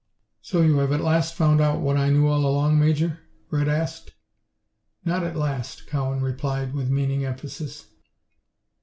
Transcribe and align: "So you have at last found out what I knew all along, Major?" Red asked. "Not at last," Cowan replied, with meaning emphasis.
"So 0.41 0.61
you 0.63 0.77
have 0.79 0.91
at 0.93 1.01
last 1.01 1.35
found 1.35 1.61
out 1.61 1.79
what 1.79 1.95
I 1.95 2.09
knew 2.09 2.25
all 2.25 2.43
along, 2.43 2.79
Major?" 2.79 3.19
Red 3.51 3.67
asked. 3.67 4.13
"Not 5.05 5.23
at 5.23 5.35
last," 5.35 5.85
Cowan 5.85 6.21
replied, 6.21 6.73
with 6.73 6.89
meaning 6.89 7.23
emphasis. 7.23 7.85